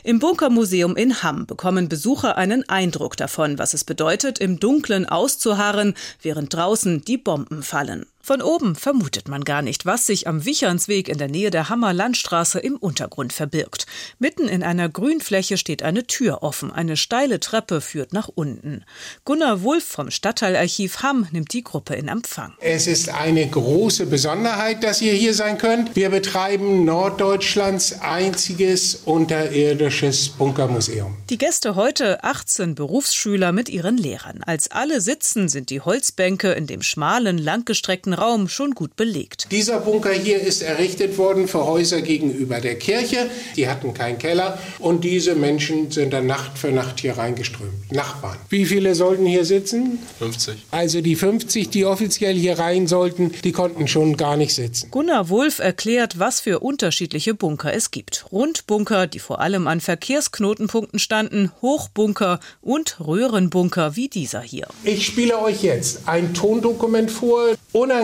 [0.04, 5.94] Im Bunkermuseum in Hamm bekommen Besucher einen Eindruck davon, was es bedeutet, im Dunkeln auszuharren,
[6.22, 8.06] während draußen die Bomben fallen.
[8.26, 11.92] Von oben vermutet man gar nicht, was sich am Wichernsweg in der Nähe der Hammer
[11.92, 13.84] Landstraße im Untergrund verbirgt.
[14.18, 16.70] Mitten in einer Grünfläche steht eine Tür offen.
[16.72, 18.86] Eine steile Treppe führt nach unten.
[19.26, 22.54] Gunnar Wulff vom Stadtteilarchiv Hamm nimmt die Gruppe in Empfang.
[22.60, 25.94] Es ist eine große Besonderheit, dass ihr hier sein könnt.
[25.94, 31.14] Wir betreiben Norddeutschlands einziges unterirdisches Bunkermuseum.
[31.28, 34.42] Die Gäste heute 18 Berufsschüler mit ihren Lehrern.
[34.46, 39.48] Als alle sitzen, sind die Holzbänke in dem schmalen, langgestreckten Raum schon gut belegt.
[39.50, 43.28] Dieser Bunker hier ist errichtet worden für Häuser gegenüber der Kirche.
[43.56, 47.92] Die hatten keinen Keller und diese Menschen sind dann Nacht für Nacht hier reingeströmt.
[47.92, 48.38] Nachbarn.
[48.48, 49.98] Wie viele sollten hier sitzen?
[50.18, 50.54] 50.
[50.70, 54.90] Also die 50, die offiziell hier rein sollten, die konnten schon gar nicht sitzen.
[54.90, 58.26] Gunnar Wulff erklärt, was für unterschiedliche Bunker es gibt.
[58.32, 64.68] Rundbunker, die vor allem an Verkehrsknotenpunkten standen, Hochbunker und Röhrenbunker wie dieser hier.
[64.84, 67.54] Ich spiele euch jetzt ein Tondokument vor.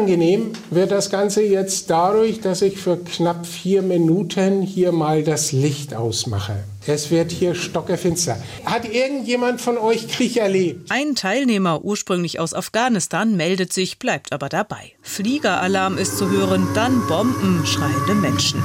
[0.00, 5.52] Unangenehm wird das Ganze jetzt dadurch, dass ich für knapp vier Minuten hier mal das
[5.52, 6.64] Licht ausmache.
[6.86, 8.38] Es wird hier stockefinster.
[8.64, 10.90] Hat irgendjemand von euch Krieg erlebt?
[10.90, 14.92] Ein Teilnehmer, ursprünglich aus Afghanistan, meldet sich, bleibt aber dabei.
[15.02, 18.62] Fliegeralarm ist zu hören, dann Bomben, schreiende Menschen.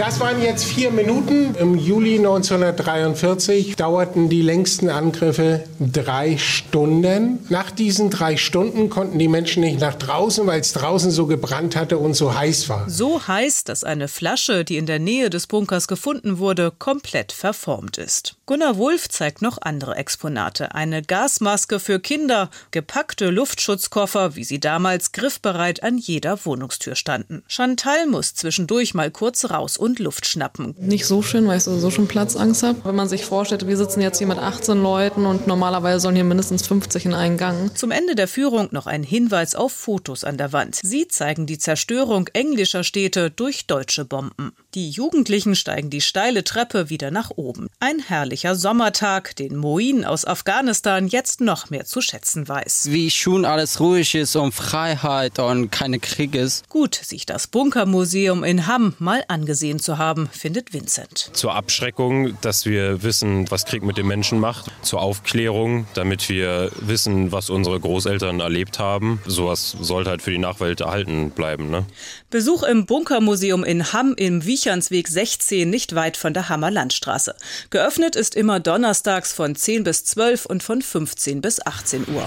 [0.00, 1.54] Das waren jetzt vier Minuten.
[1.56, 7.40] Im Juli 1943 dauerten die längsten Angriffe drei Stunden.
[7.50, 11.76] Nach diesen drei Stunden konnten die Menschen nicht nach draußen, weil es draußen so gebrannt
[11.76, 12.88] hatte und so heiß war.
[12.88, 17.98] So heiß, dass eine Flasche, die in der Nähe des Bunkers gefunden wurde, komplett verformt
[17.98, 18.36] ist.
[18.50, 20.74] Gunnar Wulff zeigt noch andere Exponate.
[20.74, 27.44] Eine Gasmaske für Kinder, gepackte Luftschutzkoffer, wie sie damals griffbereit an jeder Wohnungstür standen.
[27.46, 30.74] Chantal muss zwischendurch mal kurz raus und Luft schnappen.
[30.80, 32.80] Nicht so schön, weil ich so schon Platzangst habe.
[32.82, 36.24] Wenn man sich vorstellt, wir sitzen jetzt hier mit 18 Leuten und normalerweise sollen hier
[36.24, 37.78] mindestens 50 in einen Gang.
[37.78, 40.80] Zum Ende der Führung noch ein Hinweis auf Fotos an der Wand.
[40.82, 44.50] Sie zeigen die Zerstörung englischer Städte durch deutsche Bomben.
[44.74, 47.68] Die Jugendlichen steigen die steile Treppe wieder nach oben.
[47.78, 48.08] Ein
[48.42, 52.86] herrlicher Sommertag, den Moin aus Afghanistan jetzt noch mehr zu schätzen weiß.
[52.90, 56.66] Wie schön alles ruhig ist und Freiheit und keine Krieg ist.
[56.70, 61.30] Gut, sich das Bunkermuseum in Hamm mal angesehen zu haben, findet Vincent.
[61.34, 64.70] Zur Abschreckung, dass wir wissen, was Krieg mit den Menschen macht.
[64.80, 69.20] Zur Aufklärung, damit wir wissen, was unsere Großeltern erlebt haben.
[69.26, 71.70] Sowas sollte halt für die Nachwelt erhalten bleiben.
[71.70, 71.84] Ne?
[72.30, 77.34] Besuch im Bunkermuseum in Hamm im Wiechernsweg 16, nicht weit von der Hammer Landstraße.
[77.68, 82.26] Geöffnet ist immer donnerstags von 10 bis 12 und von 15 bis 18 Uhr.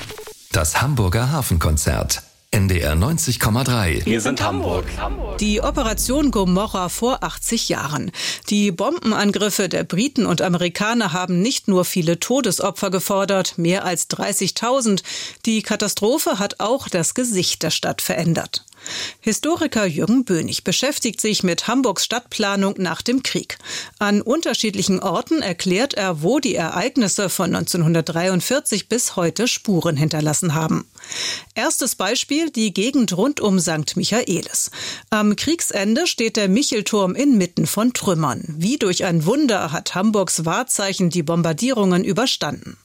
[0.52, 2.22] Das Hamburger Hafenkonzert.
[2.54, 4.06] NDR 90,3.
[4.06, 4.86] Wir sind Hamburg.
[5.40, 8.12] Die Operation Gomorra vor 80 Jahren.
[8.52, 15.02] Die Bombenangriffe der Briten und Amerikaner haben nicht nur viele Todesopfer gefordert, mehr als 30.000.
[15.48, 18.64] Die Katastrophe hat auch das Gesicht der Stadt verändert.
[19.20, 23.58] Historiker Jürgen Bönig beschäftigt sich mit Hamburgs Stadtplanung nach dem Krieg.
[24.00, 30.86] An unterschiedlichen Orten erklärt er, wo die Ereignisse von 1943 bis heute Spuren hinterlassen haben.
[31.56, 33.96] Erstes Beispiel die Gegend rund um St.
[33.96, 34.72] Michaelis.
[35.10, 38.44] Am Kriegsende steht der Michelturm inmitten von Trümmern.
[38.58, 42.78] Wie durch ein Wunder hat Hamburgs Wahrzeichen die Bombardierungen überstanden.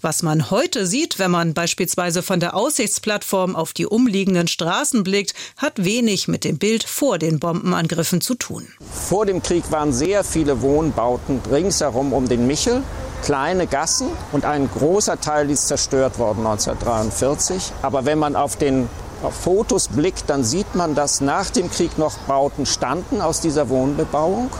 [0.00, 5.34] Was man heute sieht, wenn man beispielsweise von der Aussichtsplattform auf die umliegenden Straßen blickt,
[5.56, 8.66] hat wenig mit dem Bild vor den Bombenangriffen zu tun.
[9.08, 12.82] Vor dem Krieg waren sehr viele Wohnbauten ringsherum um den Michel,
[13.22, 17.72] kleine Gassen und ein großer Teil ist zerstört worden 1943.
[17.82, 18.88] Aber wenn man auf den
[19.22, 23.68] auf Fotos blickt, dann sieht man, dass nach dem Krieg noch Bauten standen aus dieser
[23.70, 24.50] Wohnbebauung.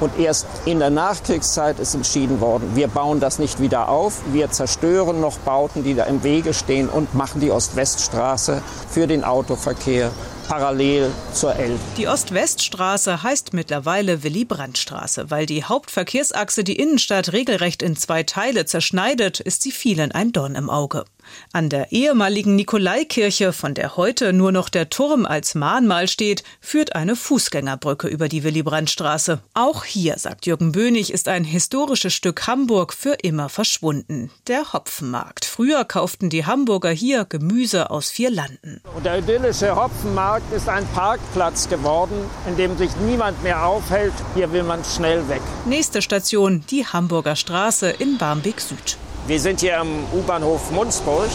[0.00, 4.50] Und erst in der Nachkriegszeit ist entschieden worden, wir bauen das nicht wieder auf, wir
[4.50, 10.10] zerstören noch Bauten, die da im Wege stehen und machen die Ost-West-Straße für den Autoverkehr
[10.48, 11.78] parallel zur Elbe.
[11.96, 15.30] Die Ost-West-Straße heißt mittlerweile Willy-Brandt-Straße.
[15.30, 20.54] Weil die Hauptverkehrsachse die Innenstadt regelrecht in zwei Teile zerschneidet, ist sie vielen ein Dorn
[20.54, 21.04] im Auge.
[21.52, 26.94] An der ehemaligen Nikolaikirche, von der heute nur noch der Turm als Mahnmal steht, führt
[26.94, 29.40] eine Fußgängerbrücke über die Willy-Brandt-Straße.
[29.54, 34.30] Auch hier, sagt Jürgen Bönig, ist ein historisches Stück Hamburg für immer verschwunden.
[34.46, 35.44] Der Hopfenmarkt.
[35.44, 38.80] Früher kauften die Hamburger hier Gemüse aus vier Landen.
[38.96, 42.14] Und der idyllische Hopfenmarkt ist ein Parkplatz geworden,
[42.48, 44.14] in dem sich niemand mehr aufhält.
[44.34, 45.42] Hier will man schnell weg.
[45.66, 48.96] Nächste Station, die Hamburger Straße in Barmbek Süd.
[49.24, 51.30] Wir sind hier am U-Bahnhof Munzburg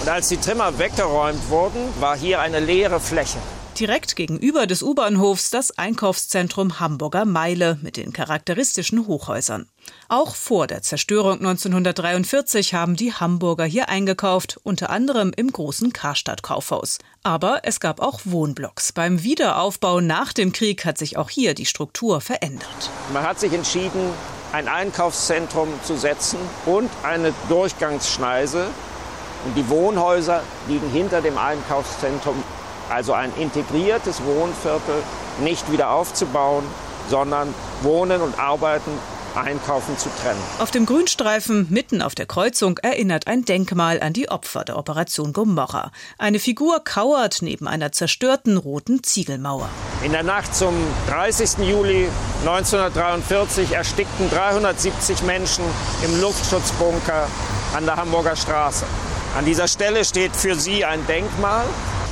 [0.00, 3.36] und als die Trümmer weggeräumt wurden, war hier eine leere Fläche.
[3.78, 9.68] Direkt gegenüber des U-Bahnhofs das Einkaufszentrum Hamburger Meile mit den charakteristischen Hochhäusern.
[10.08, 16.42] Auch vor der Zerstörung 1943 haben die Hamburger hier eingekauft, unter anderem im großen Karstadt
[16.42, 16.98] Kaufhaus.
[17.22, 18.92] Aber es gab auch Wohnblocks.
[18.92, 22.90] Beim Wiederaufbau nach dem Krieg hat sich auch hier die Struktur verändert.
[23.12, 24.12] Man hat sich entschieden,
[24.52, 28.66] ein Einkaufszentrum zu setzen und eine Durchgangsschneise.
[29.44, 32.42] Und die Wohnhäuser liegen hinter dem Einkaufszentrum.
[32.90, 35.02] Also ein integriertes Wohnviertel
[35.40, 36.64] nicht wieder aufzubauen,
[37.08, 38.90] sondern Wohnen und Arbeiten
[39.34, 40.40] Einkaufen zu trennen.
[40.58, 45.32] Auf dem Grünstreifen mitten auf der Kreuzung erinnert ein Denkmal an die Opfer der Operation
[45.32, 45.92] Gomorra.
[46.18, 49.68] Eine Figur kauert neben einer zerstörten roten Ziegelmauer.
[50.04, 50.74] In der Nacht zum
[51.08, 51.66] 30.
[51.68, 52.08] Juli
[52.40, 55.64] 1943 erstickten 370 Menschen
[56.04, 57.28] im Luftschutzbunker
[57.74, 58.84] an der Hamburger Straße.
[59.36, 61.64] An dieser Stelle steht für sie ein Denkmal,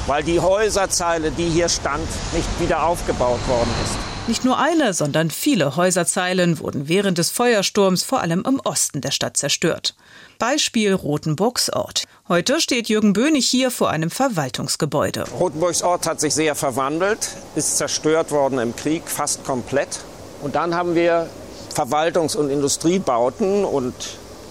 [0.07, 4.16] weil die Häuserzeile, die hier stand, nicht wieder aufgebaut worden ist.
[4.29, 9.13] Nicht nur eine, sondern viele Häuserzeilen wurden während des Feuersturms vor allem im Osten der
[9.13, 9.95] Stadt zerstört.
[10.41, 12.07] Beispiel Rotenburgs Ort.
[12.29, 15.27] Heute steht Jürgen Bönig hier vor einem Verwaltungsgebäude.
[15.31, 20.01] Rotenburgs Ort hat sich sehr verwandelt, ist zerstört worden im Krieg, fast komplett.
[20.43, 21.31] Und dann haben wir
[21.73, 23.95] Verwaltungs- und Industriebauten und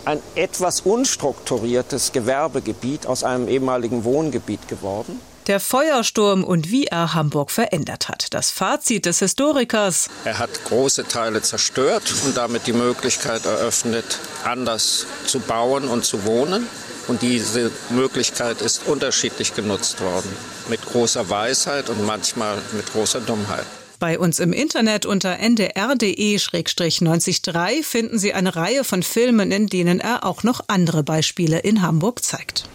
[0.06, 5.20] ein etwas unstrukturiertes Gewerbegebiet aus einem ehemaligen Wohngebiet geworden.
[5.48, 8.34] Der Feuersturm und wie er Hamburg verändert hat.
[8.34, 10.10] Das Fazit des Historikers.
[10.24, 16.26] Er hat große Teile zerstört und damit die Möglichkeit eröffnet, anders zu bauen und zu
[16.26, 16.66] wohnen.
[17.08, 20.36] Und diese Möglichkeit ist unterschiedlich genutzt worden.
[20.68, 23.68] Mit großer Weisheit und manchmal mit großer Dummheit.
[24.00, 30.26] Bei uns im Internet unter ndr.de-903 finden Sie eine Reihe von Filmen, in denen er
[30.26, 32.68] auch noch andere Beispiele in Hamburg zeigt.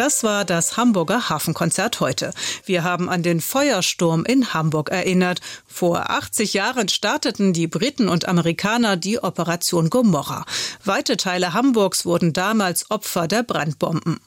[0.00, 2.32] Das war das Hamburger Hafenkonzert heute.
[2.64, 5.42] Wir haben an den Feuersturm in Hamburg erinnert.
[5.66, 10.46] Vor 80 Jahren starteten die Briten und Amerikaner die Operation Gomorra.
[10.86, 14.20] Weite Teile Hamburgs wurden damals Opfer der Brandbomben.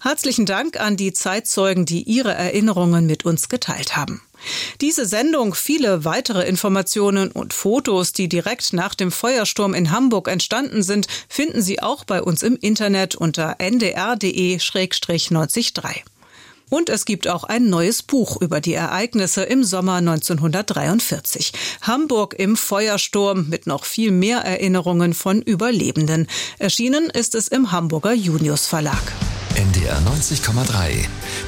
[0.00, 4.22] Herzlichen Dank an die Zeitzeugen, die ihre Erinnerungen mit uns geteilt haben.
[4.80, 10.82] Diese Sendung, viele weitere Informationen und Fotos, die direkt nach dem Feuersturm in Hamburg entstanden
[10.82, 16.02] sind, finden Sie auch bei uns im Internet unter ndr.de-93.
[16.72, 21.52] Und es gibt auch ein neues Buch über die Ereignisse im Sommer 1943.
[21.82, 26.28] Hamburg im Feuersturm mit noch viel mehr Erinnerungen von Überlebenden.
[26.58, 29.12] Erschienen ist es im Hamburger Junius Verlag.
[29.54, 31.06] NDR 90,3.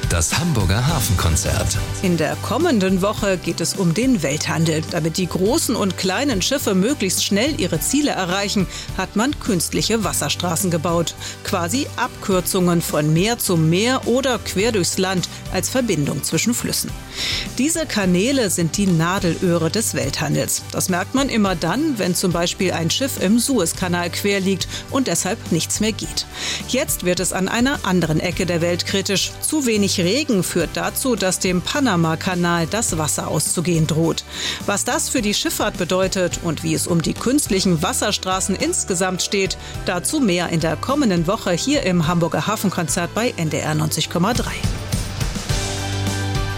[0.09, 1.75] Das Hamburger Hafenkonzert.
[2.03, 4.83] In der kommenden Woche geht es um den Welthandel.
[4.91, 10.69] Damit die großen und kleinen Schiffe möglichst schnell ihre Ziele erreichen, hat man künstliche Wasserstraßen
[10.69, 11.15] gebaut.
[11.43, 16.91] Quasi Abkürzungen von Meer zu Meer oder quer durchs Land als Verbindung zwischen Flüssen.
[17.57, 20.61] Diese Kanäle sind die Nadelöhre des Welthandels.
[20.71, 25.07] Das merkt man immer dann, wenn zum Beispiel ein Schiff im Suezkanal quer liegt und
[25.07, 26.27] deshalb nichts mehr geht.
[26.67, 29.31] Jetzt wird es an einer anderen Ecke der Welt kritisch.
[29.41, 34.23] Zu wenig Regen führt dazu, dass dem Panama-Kanal das Wasser auszugehen droht.
[34.65, 39.57] Was das für die Schifffahrt bedeutet und wie es um die künstlichen Wasserstraßen insgesamt steht,
[39.85, 44.43] dazu mehr in der kommenden Woche hier im Hamburger Hafenkonzert bei NDR 90,3.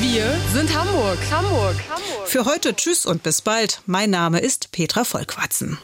[0.00, 1.18] Wir sind Hamburg.
[1.30, 1.76] Hamburg.
[1.90, 2.28] Hamburg.
[2.28, 3.82] Für heute Tschüss und bis bald.
[3.86, 5.78] Mein Name ist Petra Volkwatzen.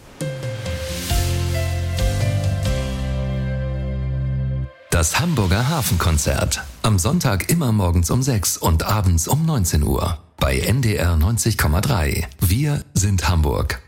[4.95, 6.63] Das Hamburger Hafenkonzert.
[6.83, 10.19] Am Sonntag immer morgens um 6 und abends um 19 Uhr.
[10.37, 12.23] Bei NDR 90,3.
[12.39, 13.84] Wir sind Hamburg.